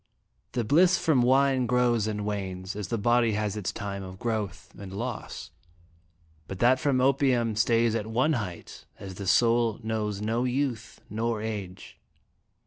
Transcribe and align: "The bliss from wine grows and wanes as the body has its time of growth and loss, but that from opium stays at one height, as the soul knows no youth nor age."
"The 0.53 0.63
bliss 0.63 0.97
from 0.97 1.21
wine 1.21 1.67
grows 1.67 2.07
and 2.07 2.25
wanes 2.25 2.75
as 2.75 2.87
the 2.87 2.97
body 2.97 3.33
has 3.33 3.55
its 3.55 3.71
time 3.71 4.01
of 4.01 4.17
growth 4.17 4.73
and 4.75 4.91
loss, 4.91 5.51
but 6.47 6.57
that 6.57 6.79
from 6.79 6.99
opium 6.99 7.55
stays 7.55 7.93
at 7.93 8.07
one 8.07 8.33
height, 8.33 8.85
as 8.97 9.13
the 9.13 9.27
soul 9.27 9.79
knows 9.83 10.19
no 10.19 10.43
youth 10.43 11.01
nor 11.07 11.39
age." 11.39 11.99